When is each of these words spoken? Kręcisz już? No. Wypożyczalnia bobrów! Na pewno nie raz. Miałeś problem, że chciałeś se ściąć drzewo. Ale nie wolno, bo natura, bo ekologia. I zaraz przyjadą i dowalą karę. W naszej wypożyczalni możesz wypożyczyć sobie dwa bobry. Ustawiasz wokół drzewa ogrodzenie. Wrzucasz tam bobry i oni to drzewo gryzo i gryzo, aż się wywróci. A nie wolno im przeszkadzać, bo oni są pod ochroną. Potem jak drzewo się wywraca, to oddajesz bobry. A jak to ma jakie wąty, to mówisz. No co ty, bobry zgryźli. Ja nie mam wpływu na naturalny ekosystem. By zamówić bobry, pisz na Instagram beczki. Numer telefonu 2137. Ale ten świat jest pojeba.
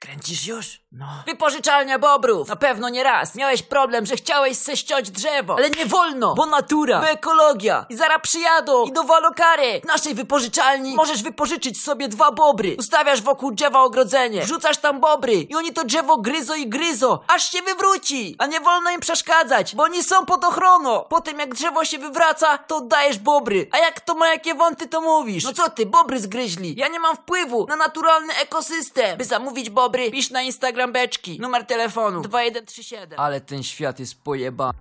Kręcisz 0.00 0.46
już? 0.46 0.80
No. 0.92 1.06
Wypożyczalnia 1.26 1.98
bobrów! 1.98 2.48
Na 2.48 2.56
pewno 2.56 2.88
nie 2.88 3.02
raz. 3.04 3.34
Miałeś 3.34 3.62
problem, 3.62 4.06
że 4.06 4.16
chciałeś 4.16 4.56
se 4.58 4.76
ściąć 4.76 5.10
drzewo. 5.10 5.54
Ale 5.58 5.70
nie 5.70 5.86
wolno, 5.86 6.34
bo 6.34 6.46
natura, 6.46 7.00
bo 7.00 7.08
ekologia. 7.08 7.86
I 7.88 7.96
zaraz 7.96 8.18
przyjadą 8.22 8.84
i 8.84 8.92
dowalą 8.92 9.28
karę. 9.36 9.80
W 9.80 9.84
naszej 9.84 10.14
wypożyczalni 10.14 10.94
możesz 10.94 11.22
wypożyczyć 11.22 11.82
sobie 11.82 12.08
dwa 12.08 12.32
bobry. 12.32 12.76
Ustawiasz 12.78 13.22
wokół 13.22 13.52
drzewa 13.52 13.82
ogrodzenie. 13.82 14.42
Wrzucasz 14.42 14.76
tam 14.76 15.00
bobry 15.00 15.32
i 15.34 15.54
oni 15.54 15.72
to 15.72 15.84
drzewo 15.84 16.16
gryzo 16.16 16.54
i 16.54 16.68
gryzo, 16.68 17.20
aż 17.28 17.52
się 17.52 17.62
wywróci. 17.62 18.36
A 18.38 18.46
nie 18.46 18.60
wolno 18.60 18.90
im 18.90 19.00
przeszkadzać, 19.00 19.74
bo 19.74 19.82
oni 19.82 20.02
są 20.02 20.26
pod 20.26 20.44
ochroną. 20.44 21.04
Potem 21.08 21.38
jak 21.38 21.54
drzewo 21.54 21.84
się 21.84 21.98
wywraca, 21.98 22.58
to 22.58 22.76
oddajesz 22.76 23.18
bobry. 23.18 23.68
A 23.72 23.78
jak 23.78 24.00
to 24.00 24.14
ma 24.14 24.28
jakie 24.28 24.54
wąty, 24.54 24.88
to 24.88 25.00
mówisz. 25.00 25.44
No 25.44 25.52
co 25.52 25.70
ty, 25.70 25.86
bobry 25.86 26.20
zgryźli. 26.20 26.74
Ja 26.76 26.88
nie 26.88 27.00
mam 27.00 27.16
wpływu 27.16 27.66
na 27.68 27.76
naturalny 27.76 28.34
ekosystem. 28.36 29.18
By 29.18 29.24
zamówić 29.24 29.70
bobry, 29.70 29.89
pisz 29.92 30.30
na 30.30 30.42
Instagram 30.42 30.92
beczki. 30.92 31.40
Numer 31.40 31.66
telefonu 31.66 32.20
2137. 32.20 33.20
Ale 33.20 33.40
ten 33.40 33.62
świat 33.62 34.00
jest 34.00 34.22
pojeba. 34.22 34.70